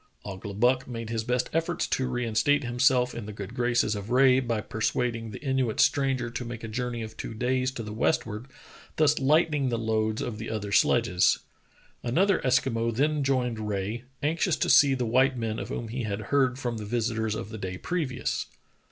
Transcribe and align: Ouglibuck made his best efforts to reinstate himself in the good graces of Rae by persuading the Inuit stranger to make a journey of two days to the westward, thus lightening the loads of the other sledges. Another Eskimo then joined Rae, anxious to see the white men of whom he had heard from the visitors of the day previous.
Ouglibuck 0.25 0.87
made 0.87 1.11
his 1.11 1.23
best 1.23 1.47
efforts 1.53 1.85
to 1.85 2.07
reinstate 2.07 2.63
himself 2.63 3.13
in 3.13 3.27
the 3.27 3.31
good 3.31 3.53
graces 3.53 3.93
of 3.93 4.09
Rae 4.09 4.39
by 4.39 4.59
persuading 4.59 5.29
the 5.29 5.39
Inuit 5.43 5.79
stranger 5.79 6.31
to 6.31 6.43
make 6.43 6.63
a 6.63 6.67
journey 6.67 7.03
of 7.03 7.15
two 7.15 7.35
days 7.35 7.69
to 7.73 7.83
the 7.83 7.93
westward, 7.93 8.47
thus 8.95 9.19
lightening 9.19 9.69
the 9.69 9.77
loads 9.77 10.19
of 10.23 10.39
the 10.39 10.49
other 10.49 10.71
sledges. 10.71 11.37
Another 12.01 12.39
Eskimo 12.39 12.89
then 12.89 13.23
joined 13.23 13.59
Rae, 13.69 14.05
anxious 14.23 14.55
to 14.55 14.71
see 14.71 14.95
the 14.95 15.05
white 15.05 15.37
men 15.37 15.59
of 15.59 15.69
whom 15.69 15.89
he 15.89 16.01
had 16.01 16.21
heard 16.33 16.57
from 16.57 16.77
the 16.77 16.85
visitors 16.85 17.35
of 17.35 17.49
the 17.49 17.59
day 17.59 17.77
previous. 17.77 18.47